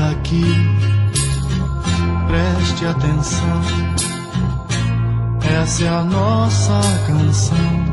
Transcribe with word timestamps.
aqui, 0.00 0.44
preste 2.26 2.86
atenção. 2.86 3.62
Essa 5.60 5.84
é 5.84 5.88
a 5.88 6.04
nossa 6.04 6.80
canção. 7.06 7.92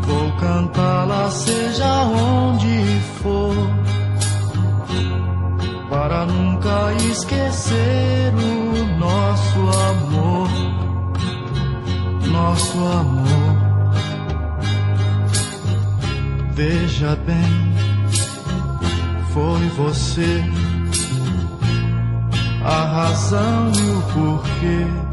Vou 0.00 0.32
cantá-la 0.32 1.30
seja 1.30 2.02
onde 2.04 3.00
for, 3.22 3.54
para 5.90 6.26
nunca 6.26 6.92
esquecer 7.10 8.32
o 8.34 8.98
nosso 8.98 9.58
amor, 9.90 10.48
nosso 12.30 12.78
amor. 12.78 13.68
Veja 16.54 17.16
bem, 17.24 17.87
foi 19.32 19.68
você 19.76 20.42
a 22.64 22.84
razão 22.84 23.72
e 23.74 23.90
o 23.90 24.02
porquê 24.12 25.08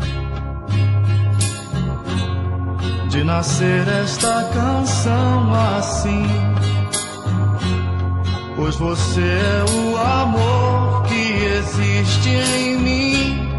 de 3.09 3.23
nascer 3.23 3.87
esta 3.87 4.43
canção 4.53 5.53
assim. 5.77 6.25
Pois 8.57 8.75
você 8.75 9.21
é 9.21 9.65
o 9.71 9.97
amor 9.97 11.03
que 11.03 11.45
existe 11.57 12.29
em 12.29 12.77
mim. 12.77 13.49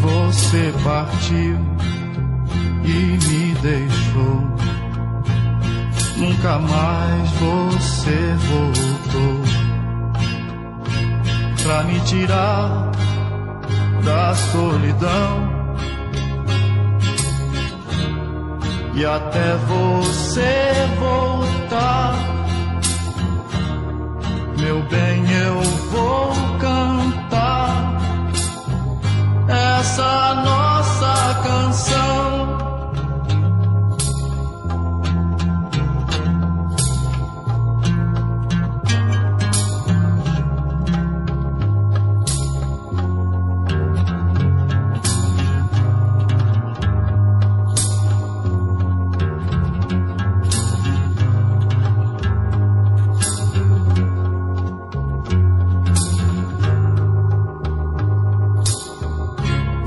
Você 0.00 0.72
partiu 0.84 1.58
e 2.84 3.18
me 3.26 3.54
deixou. 3.62 4.77
Nunca 6.18 6.58
mais 6.58 7.30
você 7.30 8.34
voltou 8.48 9.40
pra 11.62 11.84
me 11.84 12.00
tirar 12.00 12.90
da 14.04 14.34
solidão. 14.34 15.58
E 18.94 19.06
até 19.06 19.54
você 19.68 20.72
voltar, 20.98 22.16
meu 24.58 24.82
bem, 24.90 25.27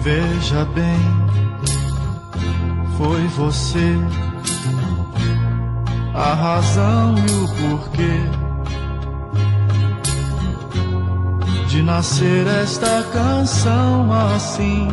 Veja 0.04 0.66
bem, 0.66 1.00
foi 2.98 3.28
você 3.28 3.96
a 6.16 6.34
razão 6.34 7.16
e 7.18 7.32
o 7.44 7.48
porquê 7.48 8.42
de 11.68 11.84
nascer 11.84 12.48
esta 12.48 13.04
canção 13.14 14.12
assim. 14.12 14.88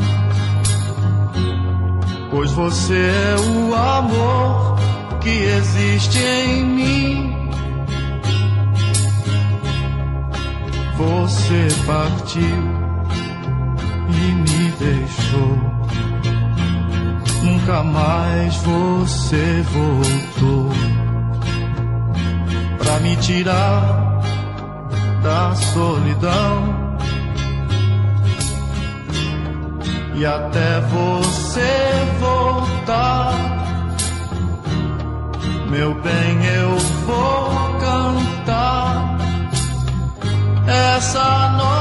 Pois 2.31 2.53
você 2.53 2.95
é 2.95 3.37
o 3.41 3.75
amor 3.75 4.77
que 5.23 5.31
existe 5.31 6.19
em 6.19 6.65
mim. 6.65 7.51
Você 10.99 11.69
partiu 11.87 12.43
e 14.11 14.33
me 14.33 14.58
deixou. 14.79 15.59
Nunca 17.43 17.83
mais 17.83 18.55
você 18.57 19.65
voltou 19.73 20.71
pra 22.79 23.01
me 23.01 23.17
tirar 23.17 24.21
da 25.23 25.55
solidão. 25.55 26.89
E 30.15 30.27
até 30.27 30.81
você 30.81 31.71
voltar, 32.19 33.35
meu 35.71 35.95
bem, 36.03 36.45
eu 36.45 36.77
vou 37.07 37.79
cantar 37.79 39.17
essa 40.67 41.49
noite 41.51 41.78